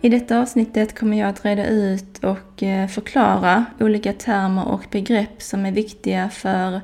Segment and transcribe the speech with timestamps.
[0.00, 5.42] I detta avsnittet kommer jag att reda ut och eh, förklara olika termer och begrepp
[5.42, 6.80] som är viktiga för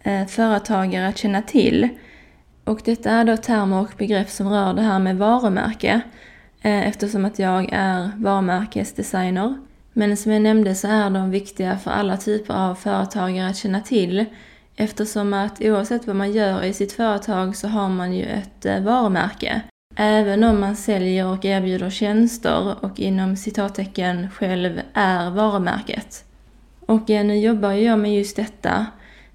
[0.00, 1.88] eh, företagare att känna till.
[2.64, 6.00] Och detta är då termer och begrepp som rör det här med varumärke
[6.62, 9.54] eh, eftersom att jag är varumärkesdesigner.
[9.92, 13.80] Men som jag nämnde så är de viktiga för alla typer av företagare att känna
[13.80, 14.24] till
[14.76, 19.62] eftersom att oavsett vad man gör i sitt företag så har man ju ett varumärke.
[19.96, 26.24] Även om man säljer och erbjuder tjänster och inom citattecken själv är varumärket.
[26.86, 28.86] Och eh, nu jobbar jag med just detta.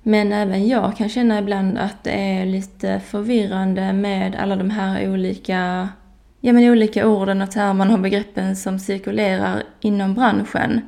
[0.04, 5.10] Men även jag kan känna ibland att det är lite förvirrande med alla de här
[5.10, 5.90] olika,
[6.42, 10.82] ja men olika orden och termerna och begreppen som cirkulerar inom branschen.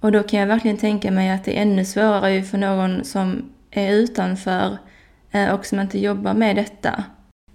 [0.00, 3.52] Och då kan jag verkligen tänka mig att det är ännu svårare för någon som
[3.70, 4.78] är utanför
[5.30, 7.04] eh, och som inte jobbar med detta.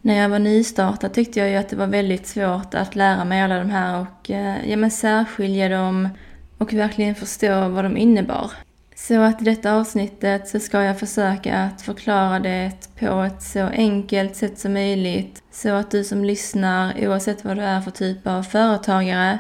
[0.06, 3.42] När jag var nystartad tyckte jag ju att det var väldigt svårt att lära mig
[3.42, 6.10] alla de här och eh, ja, men särskilja dem
[6.58, 8.52] och verkligen förstå vad de innebar.
[8.96, 13.60] Så att i detta avsnittet så ska jag försöka att förklara det på ett så
[13.60, 18.28] enkelt sätt som möjligt så att du som lyssnar, oavsett vad du är för typ
[18.28, 19.40] av företagare,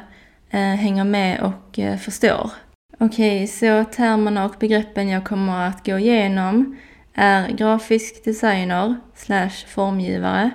[0.50, 2.52] eh, hänger med och eh, förstår.
[3.00, 6.78] Okej, okay, så termerna och begreppen jag kommer att gå igenom
[7.14, 10.52] är grafisk designer slash formgivare,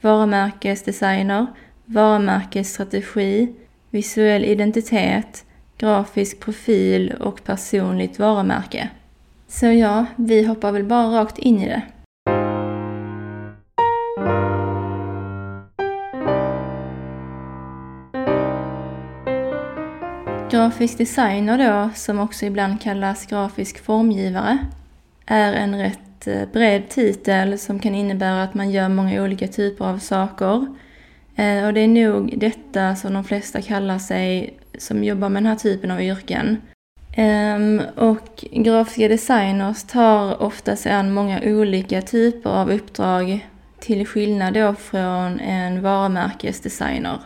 [0.00, 1.46] varumärkesdesigner,
[1.84, 3.54] varumärkesstrategi,
[3.90, 5.44] visuell identitet,
[5.78, 8.88] grafisk profil och personligt varumärke.
[9.48, 11.82] Så ja, vi hoppar väl bara rakt in i det.
[20.50, 24.58] Grafisk designer då, som också ibland kallas grafisk formgivare,
[25.30, 29.84] är en rätt eh, bred titel som kan innebära att man gör många olika typer
[29.84, 30.66] av saker.
[31.36, 35.50] Eh, och det är nog detta som de flesta kallar sig som jobbar med den
[35.50, 36.56] här typen av yrken.
[37.16, 43.48] Ehm, och grafiska designers tar ofta sig an många olika typer av uppdrag
[43.80, 47.18] till skillnad då från en varumärkesdesigner.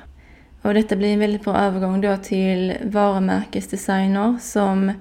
[0.62, 4.92] Och detta blir en väldigt bra övergång då till varumärkesdesigner som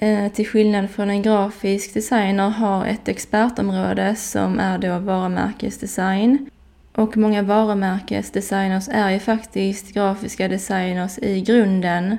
[0.00, 6.50] Eh, till skillnad från en grafisk designer har ett expertområde som är då varumärkesdesign.
[6.94, 12.12] Och många varumärkesdesigners är ju faktiskt grafiska designers i grunden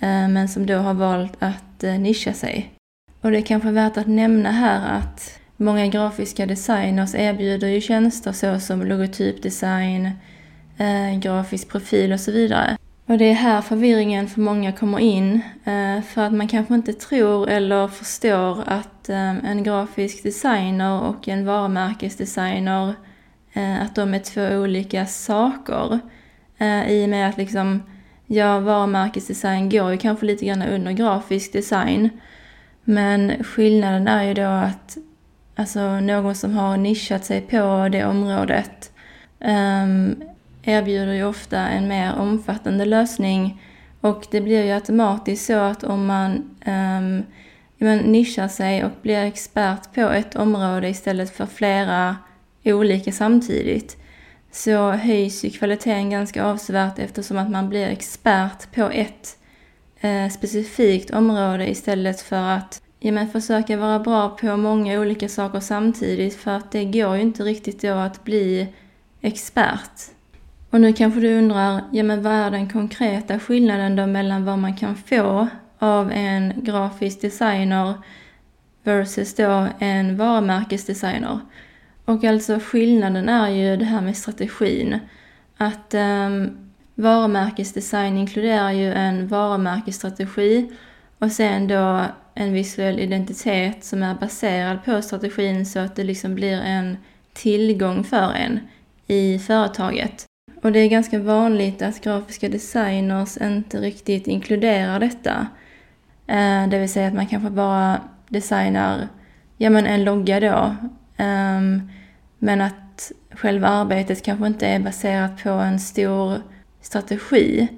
[0.00, 2.70] eh, men som då har valt att eh, nischa sig.
[3.20, 8.32] Och det är kanske värt att nämna här att många grafiska designers erbjuder ju tjänster
[8.32, 10.10] såsom logotypdesign,
[11.20, 12.76] grafisk profil och så vidare.
[13.06, 15.40] Och det är här förvirringen för många kommer in.
[15.64, 21.28] Eh, för att man kanske inte tror eller förstår att eh, en grafisk designer och
[21.28, 22.94] en varumärkesdesigner,
[23.52, 25.98] eh, att de är två olika saker.
[26.88, 27.82] I och med att liksom,
[28.26, 32.10] ja, varumärkesdesign går ju kanske lite grann under grafisk design.
[32.84, 34.96] Men skillnaden är ju då att
[35.56, 38.92] alltså, någon som har nischat sig på det området
[39.40, 40.16] ehm,
[40.64, 43.62] erbjuder ju ofta en mer omfattande lösning
[44.00, 47.24] och det blir ju automatiskt så att om man um,
[48.12, 52.16] nischar sig och blir expert på ett område istället för flera
[52.64, 53.96] olika samtidigt
[54.52, 59.38] så höjs ju kvaliteten ganska avsevärt eftersom att man blir expert på ett
[60.00, 65.60] eh, specifikt område istället för att ja, men försöka vara bra på många olika saker
[65.60, 68.68] samtidigt för att det går ju inte riktigt då att bli
[69.20, 70.10] expert.
[70.74, 74.58] Och nu kanske du undrar, ja men vad är den konkreta skillnaden då mellan vad
[74.58, 75.48] man kan få
[75.78, 77.94] av en grafisk designer
[78.82, 81.40] versus då en varumärkesdesigner?
[82.04, 84.98] Och alltså skillnaden är ju det här med strategin.
[85.56, 90.70] Att um, varumärkesdesign inkluderar ju en varumärkesstrategi
[91.18, 92.00] och sen då
[92.34, 96.96] en visuell identitet som är baserad på strategin så att det liksom blir en
[97.32, 98.60] tillgång för en
[99.06, 100.26] i företaget.
[100.64, 105.46] Och det är ganska vanligt att grafiska designers inte riktigt inkluderar detta.
[106.26, 109.08] Eh, det vill säga att man kanske bara designar
[109.56, 110.76] ja, men en logga då.
[111.16, 111.90] Ehm,
[112.38, 116.42] men att själva arbetet kanske inte är baserat på en stor
[116.80, 117.68] strategi.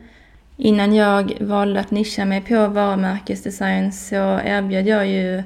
[0.56, 5.38] Innan jag valde att nischa mig på varumärkesdesign så erbjöd jag ju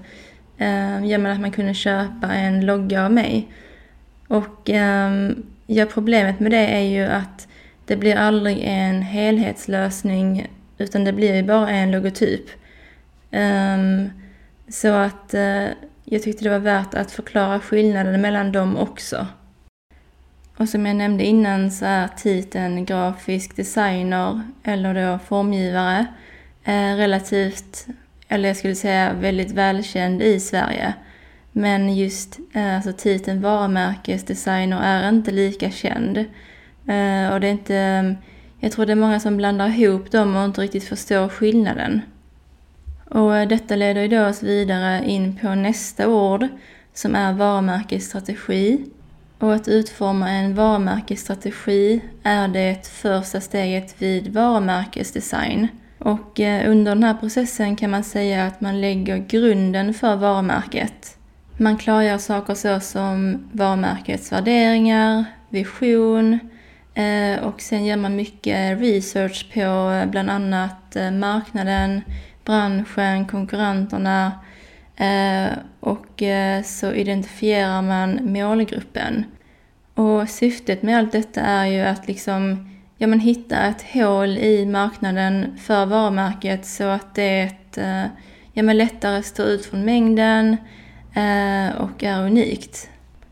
[0.59, 3.49] eh, att man kunde köpa en logga av mig.
[4.29, 5.11] Och eh,
[5.75, 7.49] ja, problemet med det är ju att
[7.87, 10.47] det blir aldrig en helhetslösning
[10.79, 12.45] utan det blir ju bara en logotyp.
[13.31, 14.11] Um,
[14.69, 15.67] så att uh,
[16.05, 19.27] jag tyckte det var värt att förklara skillnaden mellan dem också.
[20.57, 26.07] Och som jag nämnde innan så är titeln grafisk designer eller då formgivare
[26.65, 27.87] eh, relativt,
[28.29, 30.95] eller jag skulle säga väldigt välkänd i Sverige.
[31.53, 36.17] Men just eh, alltså titeln varumärkesdesigner är inte lika känd.
[36.87, 38.13] Eh, och det är inte, eh,
[38.61, 42.01] jag tror det är många som blandar ihop dem och inte riktigt förstår skillnaden.
[43.05, 46.47] Och detta leder ju oss vidare in på nästa ord
[46.95, 48.85] som är varumärkesstrategi.
[49.39, 55.69] Och att utforma en varumärkesstrategi är det första steget vid varumärkesdesign.
[55.99, 61.17] Och under den här processen kan man säga att man lägger grunden för varumärket.
[61.63, 66.39] Man klargör saker så som varumärkets värderingar, vision
[66.95, 72.03] eh, och sen gör man mycket research på eh, bland annat eh, marknaden,
[72.45, 74.33] branschen, konkurrenterna
[75.81, 76.23] och
[76.65, 79.25] så identifierar man målgruppen.
[79.95, 84.67] Och syftet med allt detta är ju att liksom ja, men hitta ett hål i
[84.67, 87.51] marknaden för varumärket så att det
[88.53, 90.57] ja, men lättare står ut från mängden
[91.15, 92.89] Eh, och är unikt.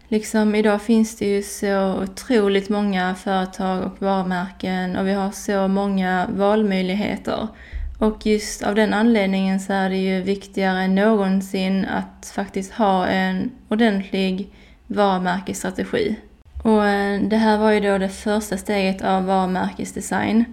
[0.09, 5.69] Liksom idag finns det ju så otroligt många företag och varumärken och vi har så
[5.69, 7.49] många valmöjligheter.
[7.99, 13.07] Och just av den anledningen så är det ju viktigare än någonsin att faktiskt ha
[13.07, 14.49] en ordentlig
[14.87, 16.17] varumärkesstrategi.
[16.63, 20.45] Och eh, det här var ju då det första steget av varumärkesdesign.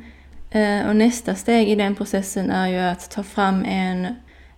[0.52, 4.16] Eh, och nästa steg i den processen är ju att ta fram en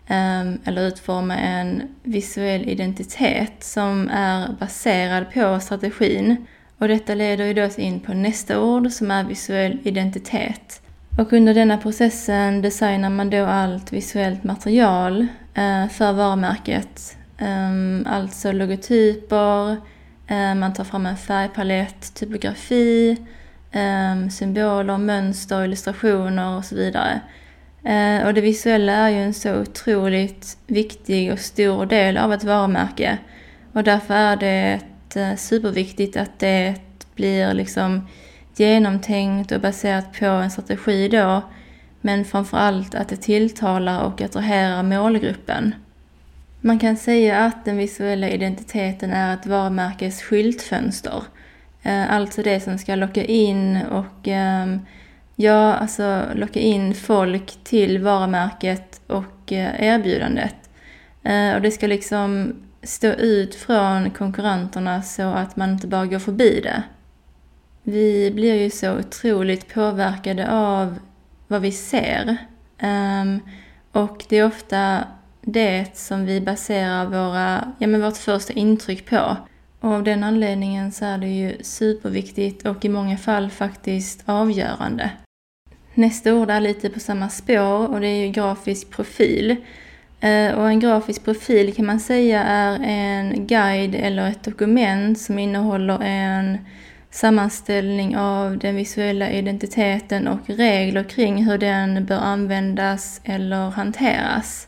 [0.08, 6.46] Ehm, eller utforma en visuell identitet som är baserad på strategin.
[6.78, 10.82] Och detta leder ju då in på nästa ord som är visuell identitet.
[11.18, 17.18] Och under denna processen designar man då allt visuellt material eh, för varumärket.
[17.38, 19.72] Ehm, alltså logotyper,
[20.28, 23.18] eh, man tar fram en färgpalett, typografi,
[23.72, 27.22] ehm, symboler, mönster, illustrationer och så vidare.
[27.88, 32.44] Eh, och det visuella är ju en så otroligt viktig och stor del av ett
[32.44, 33.18] varumärke.
[33.74, 34.80] Och därför är det
[35.16, 36.76] eh, superviktigt att det
[37.16, 38.08] blir liksom
[38.56, 41.42] genomtänkt och baserat på en strategi då,
[42.02, 45.76] men framförallt att det tilltalar och attraherar målgruppen.
[46.62, 51.24] Man kan säga att den visuella identiteten är ett varumärkes skyltfönster.
[51.84, 54.80] Eh, alltså det som ska locka in och ehm,
[55.40, 60.56] ja, alltså locka in folk till varumärket och eh, erbjudandet.
[61.24, 66.20] Eh, och det ska liksom stå ut från konkurrenterna så att man inte bara går
[66.20, 66.84] förbi det.
[67.84, 71.00] Vi blir ju så otroligt påverkade av
[71.48, 72.38] vad vi ser.
[72.78, 73.40] Ehm,
[73.92, 75.04] och det är ofta
[75.42, 79.38] det som vi baserar våra, ja, men vårt första intryck på.
[79.80, 85.12] Och av den anledningen så är det ju superviktigt och i många fall faktiskt avgörande.
[85.98, 89.56] Nästa ord är lite på samma spår och det är ju grafisk profil.
[90.20, 95.40] Eh, och en grafisk profil kan man säga är en guide eller ett dokument som
[95.40, 96.58] innehåller en
[97.12, 104.68] sammanställning av den visuella identiteten och regler kring hur den bör användas eller hanteras.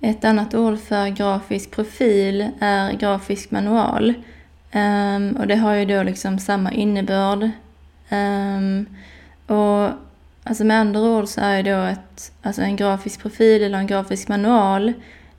[0.00, 4.14] Ett annat ord för grafisk profil är grafisk manual.
[4.72, 7.50] Ehm, och det har ju då liksom samma innebörd.
[8.08, 8.86] Ehm,
[9.46, 9.90] och
[10.50, 14.28] alltså med andra ord så är då ett, alltså en grafisk profil eller en grafisk
[14.28, 14.92] manual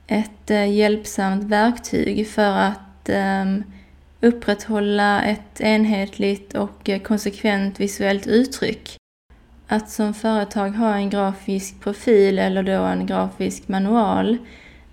[0.06, 3.64] ett eh, hjälpsamt verktyg för att um,
[4.20, 8.96] upprätthålla ett enhetligt och eh, konsekvent visuellt uttryck.
[9.68, 14.38] Att som företag ha en grafisk profil eller då en grafisk manual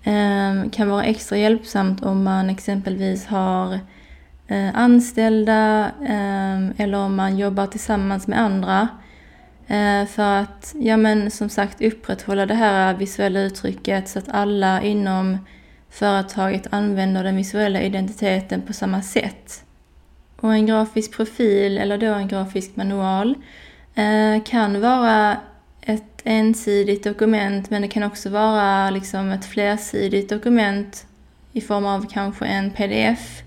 [0.04, 3.78] ehm, kan vara extra hjälpsamt om man exempelvis har
[4.48, 8.88] eh, anställda ehm, eller om man jobbar tillsammans med andra.
[9.70, 14.82] Eh, för att, ja men som sagt upprätthålla det här visuella uttrycket så att alla
[14.82, 15.38] inom
[15.90, 19.64] företaget använder den visuella identiteten på samma sätt.
[20.40, 23.34] Och en grafisk profil eller då en grafisk manual
[23.94, 25.36] eh, kan vara
[25.80, 31.06] ett ensidigt dokument men det kan också vara liksom ett flersidigt dokument
[31.52, 33.42] i form av kanske en pdf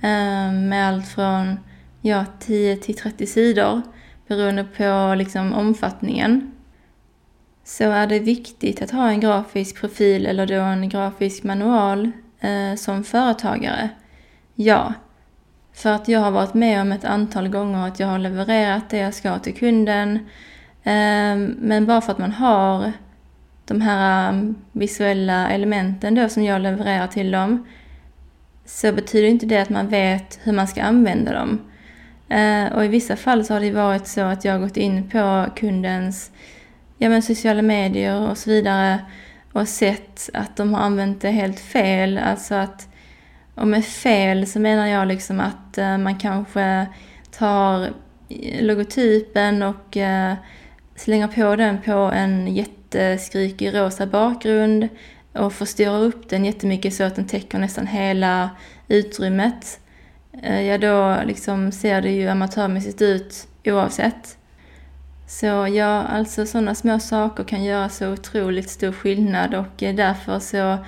[0.00, 1.58] eh, med allt från
[2.00, 3.82] ja, 10 till 30 sidor
[4.28, 6.52] beroende på liksom omfattningen.
[7.64, 12.74] Så är det viktigt att ha en grafisk profil eller då en grafisk manual eh,
[12.76, 13.88] som företagare?
[14.54, 14.94] Ja,
[15.72, 18.98] för att jag har varit med om ett antal gånger att jag har levererat det
[18.98, 20.16] jag ska till kunden.
[20.82, 22.92] Eh, men bara för att man har
[23.64, 27.66] de här mm, visuella elementen då som jag levererar till dem
[28.64, 31.58] så betyder inte det att man vet hur man ska använda dem.
[32.28, 35.10] Eh, och i vissa fall så har det varit så att jag har gått in
[35.10, 36.30] på kundens
[36.98, 38.98] ja, men sociala medier och så vidare
[39.52, 42.18] och sett att de har använt det helt fel.
[42.18, 42.88] Alltså att
[43.54, 46.86] och med fel så menar jag liksom att eh, man kanske
[47.30, 47.90] tar
[48.60, 50.34] logotypen och eh,
[50.96, 54.88] slänger på den på en jätteskrikig rosa bakgrund
[55.32, 58.50] och förstorar upp den jättemycket så att den täcker nästan hela
[58.88, 59.80] utrymmet.
[60.42, 64.38] Eh, ja, då liksom ser det ju amatörmässigt ut oavsett.
[65.26, 70.38] Så ja, alltså sådana små saker kan göra så otroligt stor skillnad och eh, därför
[70.38, 70.78] så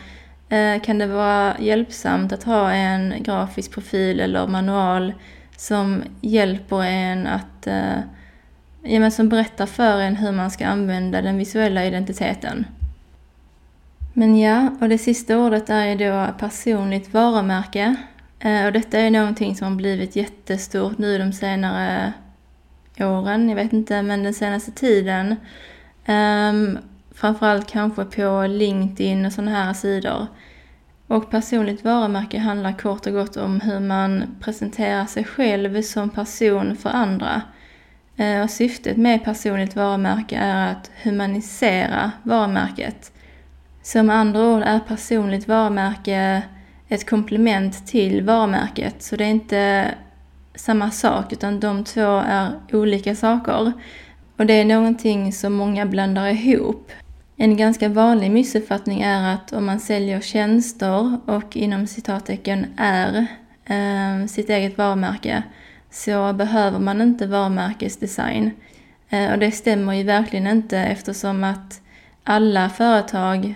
[0.55, 5.13] eh, kan det vara hjälpsamt att ha en grafisk profil eller manual
[5.57, 7.67] som hjälper en att,
[8.83, 12.67] ja, men som berättar för en hur man ska använda den visuella identiteten.
[14.13, 17.97] Men ja, och det sista ordet är ju då personligt varumärke.
[18.39, 22.13] Eh, och detta är någonting som har blivit jättestort nu de senare
[23.01, 25.37] åren, jag vet inte, men den senaste tiden.
[26.09, 26.79] Um,
[27.17, 30.27] Framförallt kanske på LinkedIn och sådana här sidor.
[31.07, 36.77] Och personligt varumärke handlar kort och gott om hur man presenterar sig själv som person
[36.77, 37.43] för andra.
[38.17, 43.13] Eh, och syftet med personligt varumärke är att humanisera varumärket.
[43.83, 46.43] Så med andra ord är personligt varumärke
[46.89, 49.03] ett komplement till varumärket.
[49.03, 49.95] Så det är inte
[50.55, 53.73] samma sak utan de två är olika saker.
[54.37, 56.93] Och det är någonting som många blandar ihop.
[57.37, 63.27] En ganska vanlig missuppfattning är att om man säljer tjänster och inom citattecken är
[63.65, 65.43] eh, sitt eget varumärke
[65.91, 68.51] så behöver man inte varumärkesdesign.
[69.09, 71.81] Eh, och det stämmer ju verkligen inte eftersom att
[72.25, 73.55] alla företag,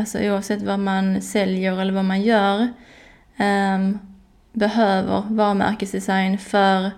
[0.00, 2.68] alltså oavsett vad man säljer eller vad man gör,
[3.38, 3.98] um,
[4.52, 6.90] behöver varumärkesdesign för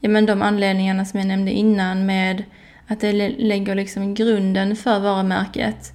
[0.00, 2.44] ja, men de anledningarna som jag nämnde innan med
[2.86, 5.92] att det lägger liksom grunden för varumärket.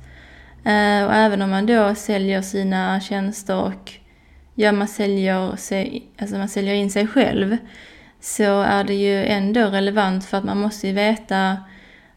[0.59, 3.93] Uh, och även om man då säljer sina tjänster och
[4.55, 7.57] ja, man säljer, sig, alltså man säljer in sig själv
[8.21, 11.57] så är det ju ändå relevant för att man måste ju veta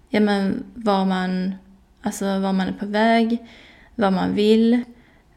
[0.09, 1.54] ja, men var, man,
[2.02, 3.38] alltså var man är på väg,
[3.94, 4.84] vad man vill,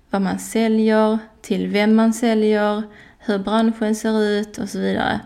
[0.09, 2.83] vad man säljer, till vem man säljer,
[3.19, 5.19] hur branschen ser ut och så vidare.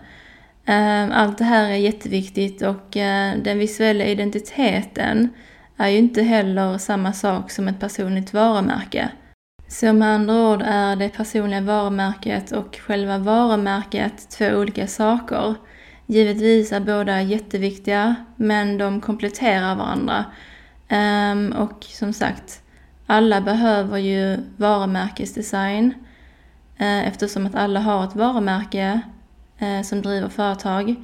[0.65, 5.29] Ehm, allt det här är jätteviktigt och eh, den visuella identiteten
[5.77, 9.09] är ju inte heller samma sak som ett personligt varumärke.
[9.67, 15.55] Så med andra ord är det personliga varumärket och själva varumärket två olika saker.
[16.05, 20.25] Givetvis är båda jätteviktiga, men de kompletterar varandra.
[20.88, 22.62] Ehm, och som sagt,
[23.10, 25.94] alla behöver ju varumärkesdesign
[26.78, 29.01] eh, eftersom att alla har ett varumärke
[29.58, 30.96] eh, som driver företag.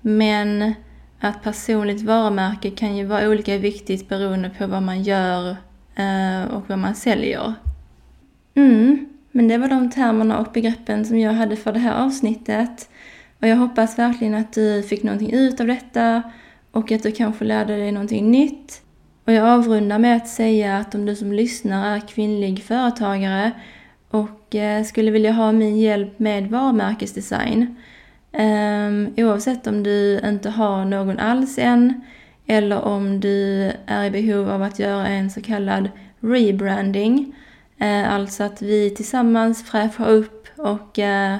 [0.00, 0.74] Men
[1.20, 5.56] att personligt varumärke kan ju vara olika viktigt beroende på vad man gör
[5.94, 7.54] eh, och vad man säljer.
[8.54, 12.88] Mm, men det var de termerna och begreppen som jag hade för det här avsnittet.
[13.40, 16.22] Och jag hoppas verkligen att du fick någonting ut av detta
[16.70, 18.82] och att du kanske lärde dig någonting nytt.
[19.28, 23.52] Och jag avrundar med att säga att om du som lyssnar är kvinnlig företagare
[24.10, 27.76] och eh, skulle vilja ha min hjälp med varumärkesdesign
[28.32, 32.00] ehm, oavsett om du inte har någon alls än
[32.46, 37.34] eller om du är i behov av att göra en så kallad rebranding.
[37.78, 41.36] Eh, alltså att vi tillsammans fräschar upp och eh,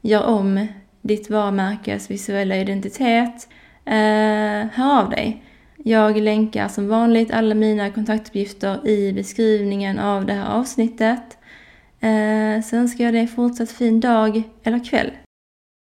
[0.00, 0.66] gör om
[1.02, 3.48] ditt varumärkes visuella identitet.
[4.72, 5.42] Hör av dig.
[5.84, 11.38] Jag länkar som vanligt alla mina kontaktuppgifter i beskrivningen av det här avsnittet.
[12.00, 15.10] Eh, så önskar jag dig en fortsatt fin dag eller kväll.